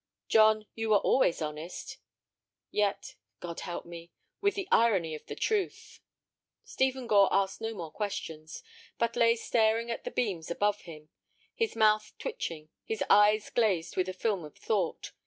"John, 0.27 0.65
you 0.73 0.89
were 0.89 0.97
always 0.97 1.43
honest. 1.43 1.99
Yet—God 2.71 3.59
help 3.59 3.85
me—with 3.85 4.55
the 4.55 4.67
irony 4.71 5.13
of 5.13 5.27
the 5.27 5.35
truth." 5.35 5.99
Stephen 6.63 7.05
Gore 7.05 7.31
asked 7.31 7.61
no 7.61 7.75
more 7.75 7.91
questions, 7.91 8.63
but 8.97 9.15
lay 9.15 9.35
staring 9.35 9.91
at 9.91 10.03
the 10.03 10.09
beams 10.09 10.49
above 10.49 10.81
him, 10.89 11.09
his 11.53 11.75
mouth 11.75 12.13
twitching, 12.17 12.69
his 12.83 13.03
eyes 13.11 13.51
glazed 13.51 13.95
with 13.95 14.09
a 14.09 14.13
film 14.13 14.43
of 14.43 14.57
thought. 14.57 15.11